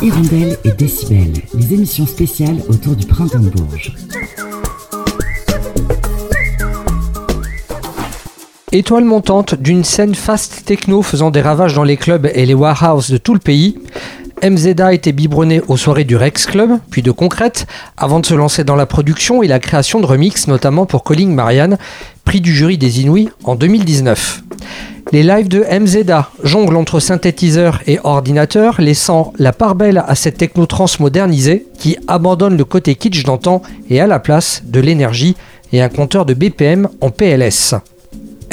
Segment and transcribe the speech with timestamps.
[0.00, 3.92] Hirondelle et Décibel, les émissions spéciales autour du printemps Bourges.
[8.70, 13.10] Étoile montante d'une scène fast techno faisant des ravages dans les clubs et les warehouses
[13.10, 13.76] de tout le pays,
[14.44, 18.62] MZA était biberonné aux soirées du Rex Club, puis de Concrète, avant de se lancer
[18.62, 21.76] dans la production et la création de remix, notamment pour Calling Marianne,
[22.24, 24.44] prix du jury des Inouïs en 2019.
[25.10, 30.36] Les lives de MZA jonglent entre synthétiseurs et ordinateurs, laissant la part belle à cette
[30.36, 35.34] techno-trans modernisée qui abandonne le côté kitsch d'antan et à la place de l'énergie
[35.72, 37.74] et un compteur de BPM en PLS.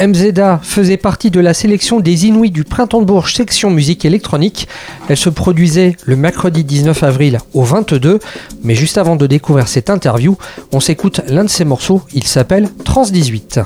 [0.00, 4.66] MZA faisait partie de la sélection des Inuits du Printemps de Bourges section musique électronique.
[5.10, 8.18] Elle se produisait le mercredi 19 avril au 22,
[8.62, 10.38] mais juste avant de découvrir cette interview,
[10.72, 13.60] on s'écoute l'un de ses morceaux, il s'appelle Trans 18.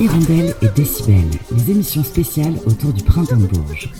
[0.00, 1.24] Hirondelle et Décibel,
[1.54, 3.92] les émissions spéciales autour du printemps de Bourges.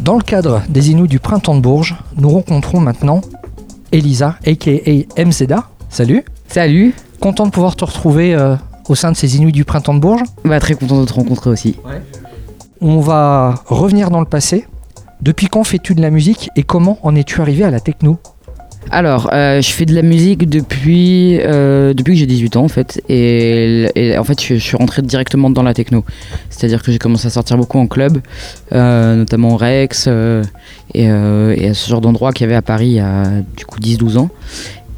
[0.00, 3.20] Dans le cadre des Inuits du printemps de Bourges, nous rencontrons maintenant
[3.92, 4.72] Elisa, aka
[5.16, 5.68] MZA.
[5.88, 6.24] Salut.
[6.48, 6.96] Salut.
[7.20, 8.56] Content de pouvoir te retrouver euh,
[8.88, 10.24] au sein de ces Inuits du printemps de Bourges.
[10.44, 11.76] Bah, très content de te rencontrer aussi.
[12.80, 14.66] On va revenir dans le passé.
[15.20, 18.18] Depuis quand fais-tu de la musique et comment en es-tu arrivé à la techno?
[18.88, 23.02] Alors, euh, je fais de la musique depuis, euh, que j'ai 18 ans en fait.
[23.08, 26.04] Et, en fait, je, suis rentré directement dans la techno.
[26.48, 28.20] C'est-à-dire que j'ai commencé à sortir beaucoup en club,
[28.72, 30.08] euh, notamment Rex
[30.94, 33.24] et, ce genre d'endroit qu'il y avait à Paris il y a
[33.56, 34.30] du coup 10-12 ans.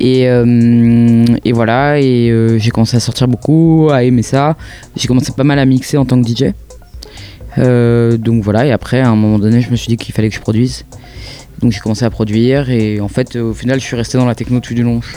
[0.01, 4.57] Et, et voilà, et j'ai commencé à sortir beaucoup, à aimer ça.
[4.97, 6.55] J'ai commencé pas mal à mixer en tant que DJ.
[8.19, 10.35] Donc voilà, et après, à un moment donné, je me suis dit qu'il fallait que
[10.35, 10.85] je produise.
[11.63, 14.27] Donc j'ai commencé à produire, et en fait, euh, au final, je suis resté dans
[14.27, 15.01] la techno tout du long.
[15.01, 15.17] Je,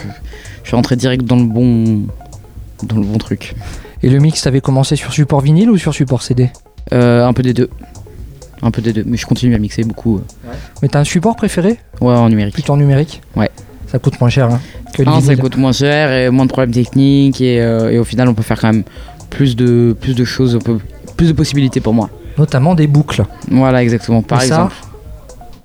[0.62, 2.02] je suis rentré direct dans le bon,
[2.84, 3.54] dans le bon truc.
[4.02, 6.50] Et le mix, t'avais commencé sur support vinyle ou sur support CD
[6.92, 7.68] Euh, un peu des deux.
[8.62, 10.18] Un peu des deux, mais je continue à mixer beaucoup.
[10.18, 10.50] euh,
[10.82, 11.78] Mais t'as un support préféré?
[12.00, 12.54] Ouais, en numérique.
[12.54, 13.20] Plutôt en numérique?
[13.34, 13.50] Ouais.
[13.88, 14.60] Ça coûte moins cher hein,
[14.94, 17.98] que le Un, ça coûte moins cher et moins de problèmes techniques, et, euh, et
[17.98, 18.84] au final, on peut faire quand même
[19.30, 20.58] plus de, plus de choses,
[21.16, 22.08] plus de possibilités pour moi.
[22.38, 23.24] Notamment des boucles.
[23.50, 24.22] Voilà, exactement.
[24.22, 24.74] Par Et ça, exemple.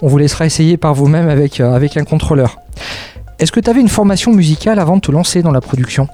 [0.01, 2.57] On vous laissera essayer par vous-même avec, euh, avec un contrôleur.
[3.39, 6.07] Est-ce que tu avais une formation musicale avant de te lancer dans la production?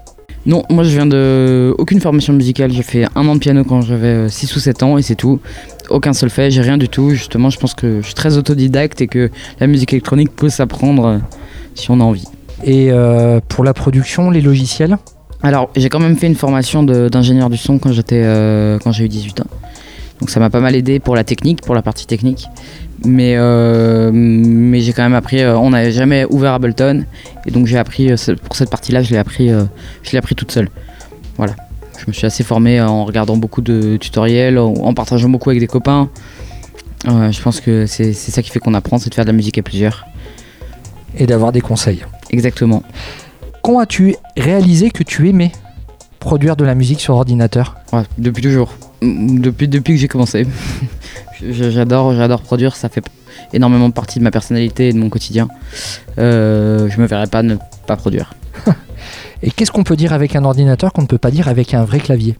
[0.48, 1.76] Non, moi je viens de.
[1.78, 2.72] Aucune formation musicale.
[2.72, 5.42] J'ai fait un an de piano quand j'avais 6 ou 7 ans et c'est tout.
[5.90, 7.10] Aucun solfège, j'ai rien du tout.
[7.10, 9.30] Justement, je pense que je suis très autodidacte et que
[9.60, 11.18] la musique électronique peut s'apprendre euh,
[11.76, 12.28] si on a envie.
[12.64, 14.98] Et euh, pour la production, les logiciels?
[15.44, 19.04] Alors, j'ai quand même fait une formation d'ingénieur du son quand j'étais euh, quand j'ai
[19.04, 19.48] eu 18 ans.
[20.20, 22.48] Donc ça m'a pas mal aidé pour la technique, pour la partie technique.
[23.06, 25.42] Mais, euh, mais j'ai quand même appris.
[25.42, 27.06] euh, on n'avait jamais ouvert Ableton
[27.46, 30.52] et donc j'ai appris euh, pour cette partie-là, je l'ai appris, je l'ai appris toute
[30.52, 30.70] seule.
[31.38, 31.54] voilà.
[32.00, 35.68] Je me suis assez formé en regardant beaucoup de tutoriels, en, partageant beaucoup avec des
[35.68, 36.10] copains.
[37.06, 39.36] Je pense que c'est c'est ça qui fait qu'on apprend, c'est de faire de la
[39.36, 40.06] musique à plusieurs.
[41.18, 42.06] Et d'avoir des conseils.
[42.30, 42.84] Exactement.
[43.64, 45.52] Quand as-tu réalisé que tu aimais
[46.20, 47.76] produire de la musique sur ordinateur?
[47.92, 48.76] Ouais, depuis toujours.
[49.02, 50.46] Mm, Depuis, depuis que j'ai commencé.
[51.42, 53.04] J'adore, j'adore produire, ça fait
[53.54, 55.48] énormément partie de ma personnalité et de mon quotidien.
[56.18, 58.34] Euh, je me verrais pas ne pas produire.
[59.44, 61.86] Et qu'est-ce qu'on peut dire avec un ordinateur qu'on ne peut pas dire avec un
[61.86, 62.36] vrai clavier?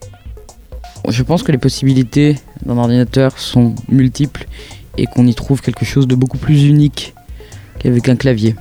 [1.08, 4.46] Je pense que les possibilités d'un ordinateur sont multiples
[4.96, 7.14] et qu'on y trouve quelque chose de beaucoup plus unique
[7.78, 8.56] qu'avec un clavier.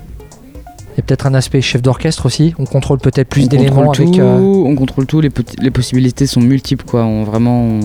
[0.97, 2.55] Il y a peut-être un aspect chef d'orchestre aussi.
[2.57, 4.11] On contrôle peut-être plus d'éléments avec.
[4.11, 7.03] tout, euh, on contrôle tout, les, possibilités sont multiples quoi.
[7.03, 7.79] On, vraiment, on,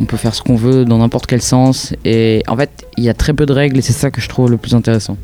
[0.00, 3.10] on peut faire ce qu'on veut dans n'importe quel sens et en fait, il y
[3.10, 5.18] a très peu de règles et c'est ça que je trouve le plus intéressant.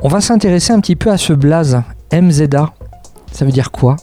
[0.00, 1.80] On va s'intéresser un petit peu à ce blaze
[2.12, 2.72] MZA.
[3.30, 3.96] Ça veut dire quoi?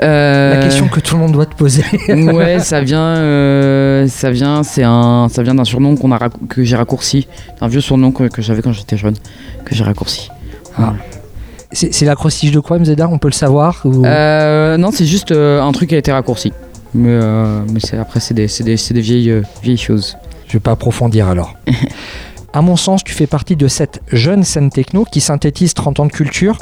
[0.00, 1.84] La question que tout le monde doit te poser.
[2.08, 6.64] ouais, ça vient, euh, ça vient, c'est un, ça vient d'un surnom qu'on a que
[6.64, 7.28] j'ai raccourci,
[7.60, 9.14] un vieux surnom que, que j'avais quand j'étais jeune,
[9.64, 10.30] que j'ai raccourci.
[10.76, 10.94] Voilà.
[11.10, 11.21] C'est
[11.72, 15.62] c'est l'acrostiche de quoi MZA On peut le savoir ou- Euh, non, c'est juste euh,
[15.62, 16.52] un truc qui a été raccourci.
[16.94, 18.46] Mais, euh, mais après, c'est des,
[19.00, 20.16] vieilles, vieilles choses.
[20.46, 21.54] Je vais pas approfondir alors.
[22.52, 26.06] à mon sens, tu fais partie de cette jeune scène techno qui synthétise 30 ans
[26.06, 26.58] de culture.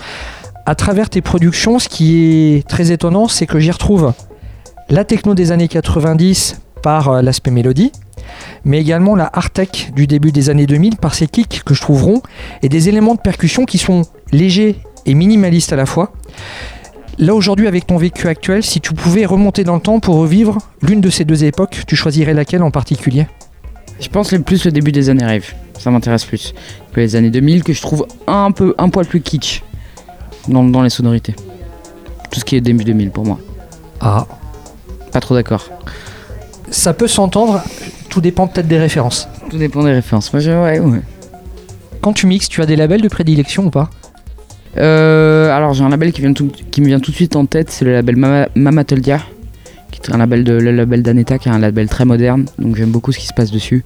[0.66, 4.12] À travers tes productions, ce qui est très étonnant, c'est que j'y retrouve
[4.88, 7.92] la techno des années 90 par l'aspect mélodie,
[8.64, 11.80] mais également la hard tech du début des années 2000 par ses kicks que je
[11.80, 12.22] trouve ronds
[12.62, 14.02] et des éléments de percussion qui sont
[14.32, 14.76] légers
[15.06, 16.12] et minimalistes à la fois.
[17.18, 20.58] Là aujourd'hui, avec ton vécu actuel, si tu pouvais remonter dans le temps pour revivre
[20.82, 23.26] l'une de ces deux époques, tu choisirais laquelle en particulier?
[24.00, 25.52] Je pense le plus le début des années rêve.
[25.78, 26.54] Ça m'intéresse plus
[26.92, 29.62] que les années 2000, que je trouve un peu, un poil plus kitsch
[30.48, 31.34] dans, dans les sonorités.
[32.30, 33.38] Tout ce qui est début 2000 pour moi.
[34.00, 34.26] Ah,
[35.12, 35.68] Pas trop d'accord.
[36.70, 37.62] ça peut s'entendre,
[38.08, 39.28] tout dépend peut-être des références.
[39.50, 40.32] Tout dépend des références.
[40.32, 41.00] Moi, je, ouais, ouais.
[42.00, 43.90] Quand tu mixes, tu as des labels de prédilection ou pas?
[44.76, 47.92] Euh, alors j'ai un label qui, me vient tout de suite en tête, c'est le
[47.92, 52.04] label Mama, qui est un label de le label d'Aneta, qui est un label très
[52.04, 53.84] moderne, donc j'aime beaucoup ce qui se passe dessus.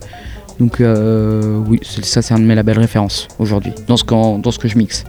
[0.60, 4.76] Donc euh, oui, ça c'est un de mes labels références aujourd'hui, dans ce, que je
[4.76, 5.04] mixe.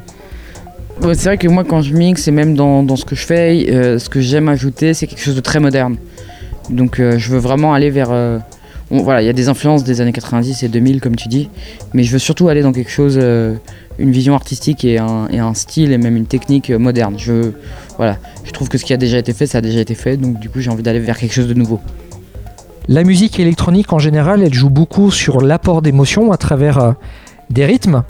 [1.02, 4.00] C'est vrai que moi quand je mixe et même dans, ce que je fais, euh,
[4.00, 5.98] ce que j'aime ajouter c'est quelque chose de très moderne.
[6.70, 8.10] Donc je veux vraiment aller vers...
[8.90, 11.50] voilà, il y a des influences des années 90 et 2000 comme tu dis,
[11.94, 13.20] mais je veux surtout aller dans quelque chose...
[14.00, 17.16] une vision artistique et un, et un style et même une technique moderne.
[17.18, 17.52] Je,
[17.98, 20.18] voilà, je trouve que ce qui a déjà été fait, ça a déjà été fait,
[20.18, 21.80] donc du coup j'ai envie d'aller vers quelque chose de nouveau.
[22.88, 26.92] La musique électronique en général, elle joue beaucoup sur l'apport d'émotions à travers euh,
[27.50, 28.04] des rythmes.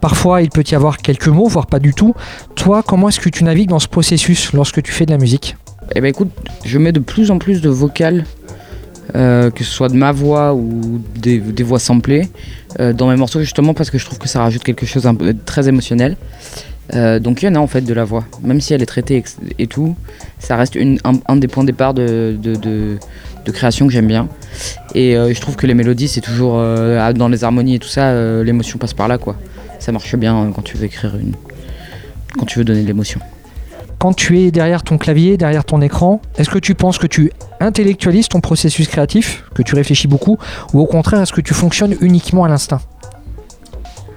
[0.00, 2.14] Parfois, il peut y avoir quelques mots, voire pas du tout.
[2.54, 5.56] Toi, comment est-ce que tu navigues dans ce processus lorsque tu fais de la musique?
[5.94, 6.30] Eh ben écoute,
[6.64, 8.24] je mets de plus en plus de vocales,
[9.14, 12.28] euh, que ce soit de ma voix ou des, voix samplées,
[12.80, 15.34] euh, dans mes morceaux justement parce que je trouve que ça rajoute quelque chose peu
[15.44, 16.16] très émotionnel.
[16.94, 18.86] Euh, donc il y en a en fait de la voix, même si elle est
[18.86, 19.22] traitée
[19.58, 19.96] et tout,
[20.38, 20.76] ça reste
[21.28, 22.98] un, des points de départ de, de, de-
[23.44, 24.28] de création que j'aime bien.
[24.94, 26.54] Et je trouve que les mélodies, c'est toujours
[27.14, 29.36] dans les harmonies et tout ça, l'émotion passe par là quoi.
[29.80, 31.32] Ça marche bien quand tu veux écrire une,
[32.38, 33.20] quand tu veux donner de l'émotion.
[34.02, 37.30] Quand tu es derrière ton clavier, derrière ton écran, est-ce que tu penses que tu
[37.60, 40.38] intellectualises ton processus créatif, que tu réfléchis beaucoup,
[40.72, 42.80] ou au contraire, est-ce que tu fonctionnes uniquement à l'instinct?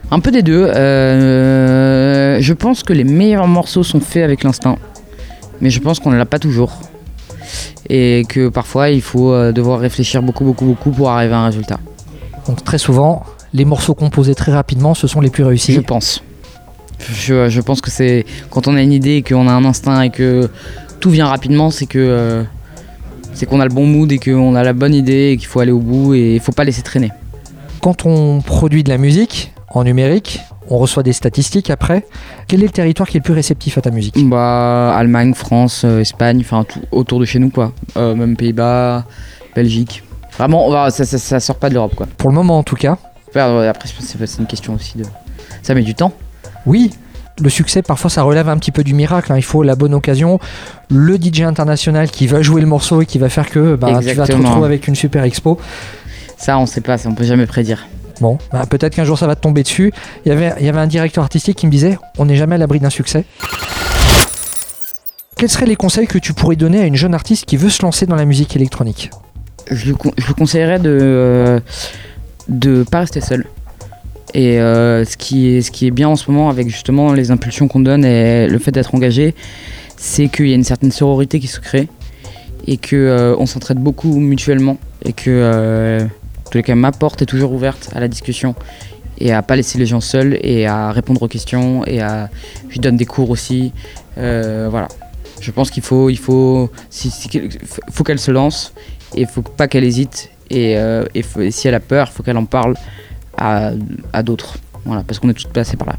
[0.10, 0.66] Un peu des deux.
[0.66, 4.78] Euh, je pense que les meilleurs morceaux sont faits avec l'instinct.
[5.62, 6.80] Mais je pense qu'on ne l'a pas toujours.
[7.88, 11.46] Et que parfois il faut euh, devoir réfléchir beaucoup, beaucoup, beaucoup pour arriver à un
[11.46, 11.78] résultat.
[12.48, 13.22] Donc très souvent,
[13.54, 15.80] les morceaux composés très rapidement, ce sont les plus Je réussis.
[15.82, 16.24] pense.
[17.00, 20.02] Je, je pense que c'est quand on a une idée et qu'on a un instinct
[20.02, 20.50] et que
[21.00, 22.44] tout vient rapidement, c'est que euh,
[23.34, 25.60] c'est qu'on a le bon mood et qu'on a la bonne idée et qu'il faut
[25.60, 27.12] aller au bout et il faut pas laisser traîner.
[27.82, 32.06] Quand on produit de la musique en numérique, on reçoit des statistiques après.
[32.48, 34.16] Quel est le territoire qui est le plus réceptif à ta musique?
[34.28, 37.74] Bah Allemagne, France, euh, Espagne, enfin tout autour de chez nous quoi.
[37.98, 39.04] Euh, même Pays-Bas,
[39.56, 40.02] Belgique.
[40.38, 42.08] Vraiment, on va- ça, ça, ça sort pas de l'Europe quoi.
[42.18, 42.98] Pour le moment en tout cas.
[43.28, 45.04] Après, euh, après, c'est une question aussi de.
[45.62, 46.14] Ça met du temps.
[46.66, 46.92] Oui,
[47.42, 49.32] le succès, parfois, ça relève un petit peu du miracle.
[49.32, 49.38] hein.
[49.38, 50.40] Il faut la bonne occasion,
[50.90, 54.16] le DJ international qui va jouer le morceau et qui va faire que bah, tu
[54.16, 55.60] vas te retrouver avec une super expo.
[56.38, 57.88] Ça, on sait pas, ça, on peut jamais prédire.
[58.22, 59.92] Bon, bah, peut-être qu'un jour ça va te tomber dessus.
[60.26, 62.56] Il y avait, il y avait un directeur artistique qui me disait on n'est jamais
[62.56, 63.26] à l'abri d'un succès.
[65.38, 67.82] Quels seraient les conseils que tu pourrais donner à une jeune artiste qui veut se
[67.84, 69.10] lancer dans la musique électronique?
[69.70, 71.60] Je lui, con- je lui conseillerais de euh,
[72.48, 73.46] de pas rester seul.
[74.34, 78.04] Et euh, ce, qui est, bien en ce moment avec justement les impulsions qu'on donne
[78.04, 79.36] et le fait d'être engagé,
[79.98, 81.88] c'est qu'il y a une certaine sororité qui se crée.
[82.68, 86.06] et que euh, s'entraide beaucoup mutuellement et que euh,
[86.50, 88.56] tous cas ma porte est toujours ouverte à la discussion
[89.20, 92.30] et à pas laisser les gens seuls et à répondre aux questions et à
[92.70, 93.72] je donne des cours aussi
[94.18, 94.88] Euh, voilà
[95.42, 96.72] je pense qu'il faut il faut
[97.92, 98.74] faut qu'elle se lance
[99.14, 100.78] et faut pas qu'elle hésite et,
[101.18, 102.76] et si elle a peur faut qu'elle en parle
[103.38, 103.72] à,
[104.14, 104.58] à d'autres.
[104.86, 105.96] Voilà parce qu'on est tous passés par là.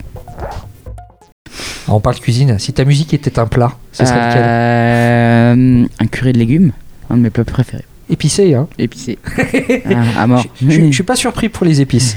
[1.88, 2.59] On parle cuisine.
[2.59, 6.73] Si ta musique était un plat, ce serait lequel Euh, un curry de légumes
[7.09, 7.85] un de mes plats préférés.
[8.11, 8.66] Épicé, hein.
[8.78, 9.19] Épicé.
[9.95, 10.45] Ah, à mort.
[10.61, 12.16] Je je suis pas surpris pour les épices.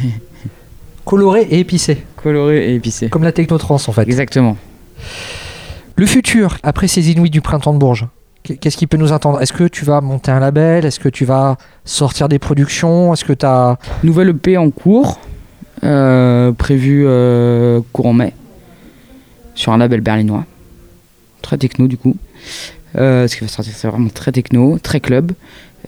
[1.06, 2.04] Coloré et épicé.
[2.16, 3.10] coloré et épicé.
[3.10, 4.04] Comme la technotrance, en fait.
[4.04, 4.58] exactement.
[5.96, 8.08] Le futur, après ces Inuits du printemps de Bourges,
[8.58, 9.42] qu'est-ce qui peut nous attendre?
[9.42, 10.86] Est-ce que tu vas monter un label?
[10.86, 13.14] Est-ce que tu vas sortir des productions?
[13.14, 13.78] Est-ce que tu as...
[14.04, 15.20] Nouvelle EP en cours,
[15.84, 18.34] euh, prévu euh, courant mai,
[19.56, 20.46] sur un label berlinois.
[21.42, 22.16] Très techno du coup.
[22.98, 25.32] Euh, ce qui va sortir, c'est vraiment très techno, très club.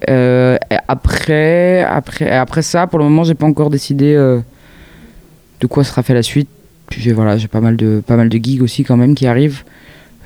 [0.10, 4.40] Euh, après, après, après ça, pour le moment, j'ai pas encore décidé euh,
[5.60, 6.50] de quoi sera fait la suite.
[6.90, 9.64] Puis voilà, j'ai pas mal de pas mal de gigs aussi quand même qui arrivent.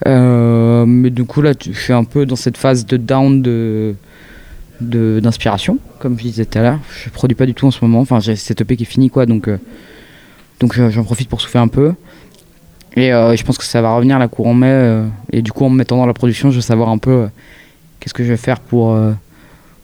[0.05, 3.95] Euh, mais du coup là, je suis un peu dans cette phase de down de
[4.81, 6.79] d'inspiration, comme je disais tout à l'heure.
[6.91, 8.01] Je produis pas du tout en ce moment.
[8.01, 9.25] Enfin, j'ai cette EP qui est finie, quoi.
[9.25, 9.57] Donc, euh,
[10.59, 11.93] donc euh, j'en profite pour souffler un peu.
[12.97, 15.03] Et je pense que ça va revenir la courant mai.
[15.33, 17.27] et du coup, en me mettant dans la production, je vais savoir un peu
[17.99, 18.97] qu'est-ce que je vais faire pour,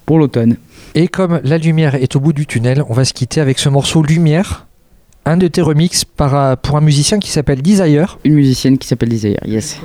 [0.05, 0.55] pour l'automne.
[0.95, 3.67] Et comme la lumière est au bout du tunnel, on va se quitter avec ce
[3.67, 4.65] morceau Lumière,
[5.25, 8.87] un de tes remixes par, euh, pour un musicien qui s'appelle Desire, Une musicienne qui
[8.87, 9.79] s'appelle Desire, yes,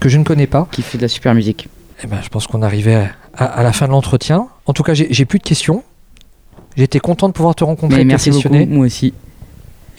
[0.00, 0.68] que je ne connais pas.
[0.70, 1.68] qui fait de la super musique.
[2.04, 4.48] Eh ben, je pense qu'on arrivait à, à la fin de l'entretien.
[4.66, 5.82] En tout cas, j'ai plus de questions.
[6.76, 9.12] J'étais content de pouvoir te rencontrer, Mais te merci beaucoup, moi aussi.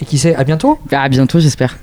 [0.01, 1.77] Et qui sait, à bientôt À bientôt, j'espère.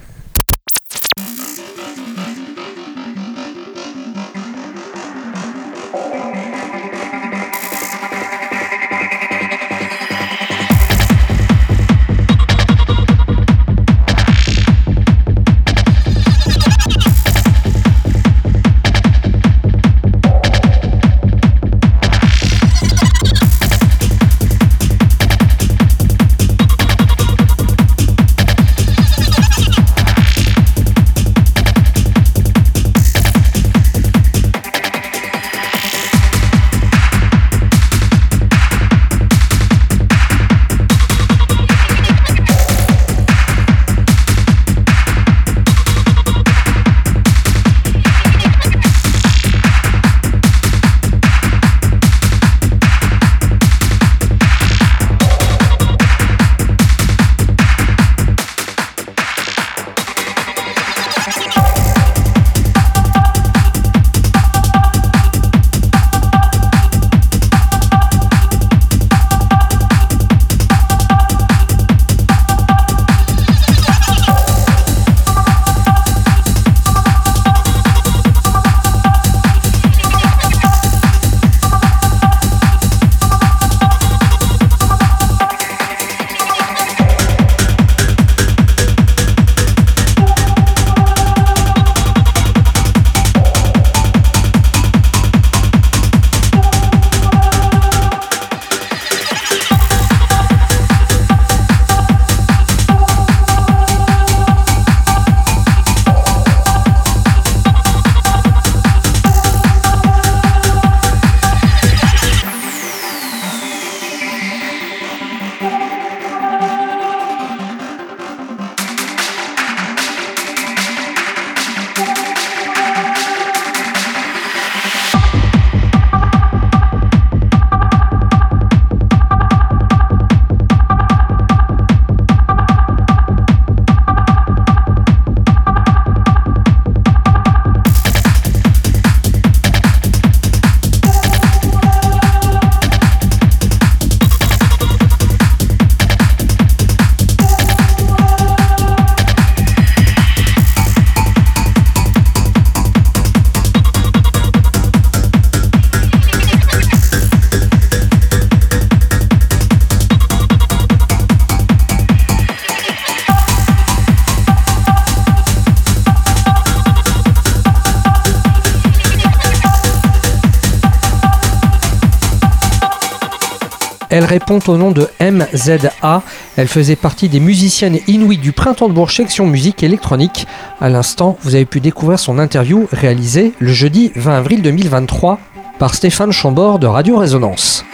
[174.11, 176.23] Elle répond au nom de MZA.
[176.57, 180.47] Elle faisait partie des musiciennes inuits du Printemps de Bourges section musique électronique.
[180.81, 185.39] À l'instant, vous avez pu découvrir son interview réalisée le jeudi 20 avril 2023
[185.79, 187.85] par Stéphane Chambord de Radio Résonance.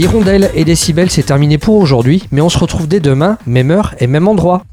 [0.00, 3.94] Hirondelle et Décibel, c'est terminé pour aujourd'hui, mais on se retrouve dès demain, même heure
[4.00, 4.64] et même endroit.